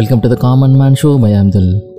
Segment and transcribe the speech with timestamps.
[0.00, 1.30] Welcome to the common man show by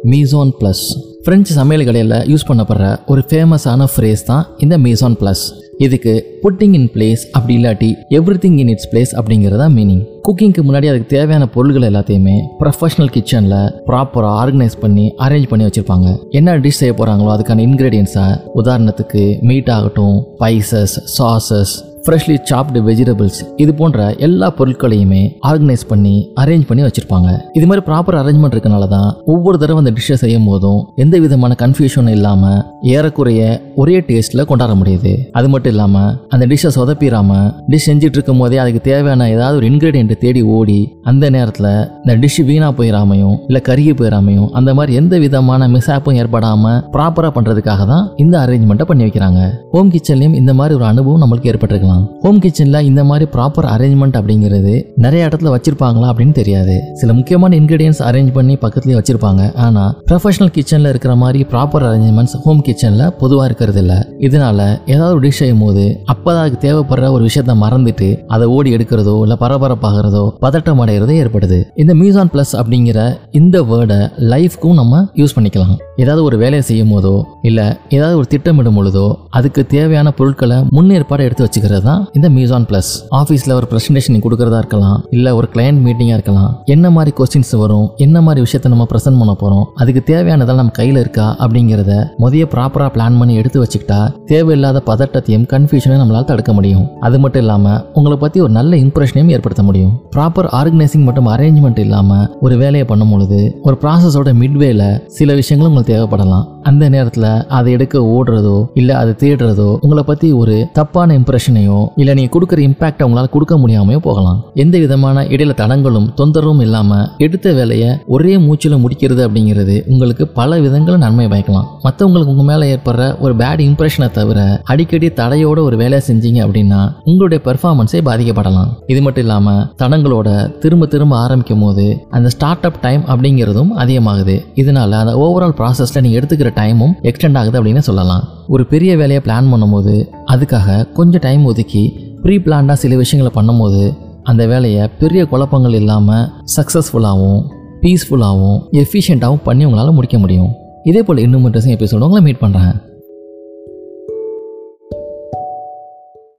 [0.03, 0.83] மீசோன் plus
[1.23, 5.43] French சமையல் கடையில் use பண்ணப்படுற ஒரு ஃபேமஸான ஃப்ரேஸ் தான் இந்த மீசோன் ப்ளஸ்
[5.77, 10.87] இதுக்கு புட்டிங் இன் பிளேஸ் அப்படி இல்லாட்டி everything in its place அப்படிங்கிறதா மீனிங் குக்கிங்க்கு முன்னாடி
[10.89, 16.17] அதுக்கு தேவையான பொருள்கள் எல்லாத்தையுமே ப்ரொஃபஷனல் கிச்சனில் ப்ராப்பராக ஆர்கனைஸ் பண்ணி அரேஞ்ச் பண்ணி வச்சுருப்பாங்க.
[16.29, 23.71] என்ன டிஷ் செய்ய போகிறாங்களோ அதுக்கான இன்க்ரீடியன்ஸை உதாரணத்துக்கு மீட் ஆகட்டும் spices sauces freshly chopped vegetables இது
[23.79, 25.19] போன்ற எல்லா பொருட்களையுமே
[25.49, 27.29] ஆர்கனைஸ் பண்ணி அரேஞ்ச் பண்ணி வச்சிருப்பாங்க.
[27.57, 32.15] இது மாதிரி ப்ராப்பர் அரேஞ்ச்மெண்ட் இருக்கனால தான் ஒவ்வொரு தடவை அந்த டிஷ்ஷை செய்யும் போதும் எந்த விதமான கன்ஃபியூஷனும்
[32.17, 32.61] இல்லாமல்
[32.93, 33.41] ஏறக்குறைய
[33.81, 35.13] ஒரே டேஸ்ட்டில் கொண்டாட முடியுது.
[35.39, 37.37] அது மட்டும் இல்லாமல் அந்த டிஷ்ஷை சொதப்பிடாம
[37.73, 40.79] டிஷ் செஞ்சுட்டு இருக்கும் போதே அதுக்கு தேவையான ஏதாவது ஒரு இன்க்ரீடியன்ட் தேடி ஓடி
[41.11, 41.69] அந்த நேரத்தில்
[42.03, 47.87] இந்த டிஷ் வீணாக போயிடாமையும் இல்லை கருகி போயிடாமையும் அந்த மாதிரி எந்த விதமான மிஸ்ஆப்பும் ஏற்படாமல் ப்ராப்பராக பண்ணுறதுக்காக
[47.93, 49.39] தான் இந்த அரேஞ்ச்மெண்ட்டை பண்ணி வைக்கிறாங்க.
[49.75, 51.89] ஹோம் கிச்சன்லேயும் இந்த மாதிரி ஒரு அனுபவம் நம்மளுக்கு ஏற்பட்டிருக்கலாம்.
[52.23, 54.73] ஹோம் கிச்சனில் இந்த மாதிரி ப்ராப்பர் அரேஞ்ச்மெண்ட் அப்படிங்கிறது
[55.05, 56.75] நிறைய இடத்துல வச்சிருப்பாங்களா அப்படின்னு தெரியாது.
[57.01, 59.41] சில முக்கியமான இன்கிரீடியன்ஸ் அரேஞ்ச் பண்ணி பக்கத்துலேயே வச்சிருப்பாங்க.
[59.65, 63.93] ஆனால் ப்ரொஃபஷனல் கிச்சனில் இருக்கிற மாதிரி ப்ராப்பர் அரேஞ்ச்மெண்ட்ஸ் ஹோம் கிச்சனில் பொதுவாக இருக்கிறது இல்ல
[64.27, 64.59] இதனால
[64.93, 69.37] ஏதாவது ஒரு டிஷ் செய்யும் போது அப்பதான் அதுக்கு தேவைப்படுற ஒரு விஷயத்த மறந்துட்டு அதை ஓடி எடுக்கிறதோ இல்லை
[69.43, 71.59] பரபரப்பாகிறதோ பதட்டம் அடைகிறதோ ஏற்படுது.
[71.81, 72.99] இந்த மியூசான் ப்ளஸ் அப்படிங்கிற
[73.39, 73.99] இந்த வேர்டை
[74.33, 75.75] லைஃப்க்கும் நம்ம யூஸ் பண்ணிக்கலாம்.
[76.03, 77.15] ஏதாவது ஒரு வேலையை செய்யும் போதோ
[77.49, 79.05] இல்லை ஏதாவது ஒரு திட்டமிடும் பொழுதோ
[79.37, 81.80] அதுக்கு தேவையான பொருட்களை முன்னேற்பாடு எடுத்து வச்சுக்கிறது.
[81.89, 84.97] தான் இந்த மியூசான் ப்ளஸ் ஆஃபீஸில் ஒரு ப்ரெசன்டேஷன் கொடுக்கறதா இருக்கலாம்.
[85.17, 86.51] இல்லை ஒரு கிளையண்ட் மீட்டிங்காக இருக்கலாம்.
[86.75, 87.87] என்ன மாதிரி கொஸ்டின்ஸ் வரும்?
[88.05, 91.27] என்ன மாதிரி விஷயத்த நம்ம ப்ரெசென்ட் பண்ண போகிறோம் அதுக்கு தேவையானதெல்லாம் நம்ம கையில் இருக்கா?
[91.45, 93.99] அப்படிங்கிறத முதைய ப்ராப்பராக பிளான் பண்ணி எடுத்து வச்சுக்கிட்டா
[94.31, 96.85] தேவையில்லாத பதட்டத்தையும் கன்ஃபியூஷனையும் நம்மளால் தடுக்க முடியும்.
[97.07, 99.93] அது மட்டும் இல்லாமல் உங்களை பற்றி ஒரு நல்ல இம்ப்ரெஷனையும் ஏற்படுத்த முடியும்.
[100.15, 104.83] ப்ராப்பர் ஆர்கனைசிங் மற்றும் அரேஞ்ச்மெண்ட் இல்லாமல் ஒரு வேலையை பண்ணும் பொழுது ஒரு ப்ராசஸோட மிட்வேல
[105.17, 106.45] சில விஷயங்களும் உங்களுக்கு தேவைப்படலாம்.
[106.69, 112.33] அந்த நேரத்தில் அதை எடுக்க ஓடுறதோ இல்லை அதை தேடுறதோ உங்களை பற்றி ஒரு தப்பான இம்ப்ரெஷனையோ இல்லை நீங்கள்
[112.35, 114.39] கொடுக்குற இம்பாக்ட் உங்களால் கொடுக்க முடியாமையோ போகலாம்.
[114.63, 121.03] எந்த விதமான இடையில தடங்களும் தொந்தரவும் இல்லாமல் எடுத்த வேலையை ஒரே மூச்சில் முடிக்கிறது அப்படிங்கிறது உங்களுக்கு பல விதங்களில்
[121.05, 121.67] நன்மை பயக்கலாம்.
[121.85, 124.39] மற்றவங்களுக்கு உங்கள் மேலே ஏற்படுற ஒரு பேட் இம்ப்ரெஷனை தவிர
[124.73, 128.71] அடிக்கடி தடையோட ஒரு வேலையை செஞ்சீங்க அப்படின்னா உங்களுடைய பெர்ஃபார்மன்ஸே பாதிக்கப்படலாம்.
[128.93, 130.29] இது மட்டும் இல்லாமல் தடங்களோட
[130.63, 134.37] திரும்ப திரும்ப ஆரம்பிக்கும் போது அந்த ஸ்டார்ட் அப் டைம் அப்படிங்கிறதும் அதிகமாகுது.
[134.61, 138.23] இதனால அந்த ஓவரால் ப்ராசஸில் நீங்கள் எடுத்துக்கிற டைமும் எக்ஸ்டெண்ட் ஆகுது அப்படின்னு சொல்லலாம்.
[138.47, 139.95] ஒரு பெரிய வேலையை பிளான் பண்ணும்போது
[140.33, 141.83] அதுக்காக கொஞ்சம் டைம் ஒதுக்கி
[142.21, 143.83] ப்ரீ பிளான்டாக சில விஷயங்களை பண்ணும்போது
[144.23, 147.41] அந்த வேலையை பெரிய குழப்பங்கள் இல்லாமல் சக்ஸஸ்ஃபுல்லாகவும்
[147.81, 150.51] பீஸ்ஃபுல்லாகவும் எஃபிஷியண்ட்டாகவும் பண்ணி உங்களால் முடிக்க முடியும்.
[150.83, 152.75] இதே போல் இன்னும் மட்டும் எபிசோடு உங்களை மீட் பண்ணுறேன்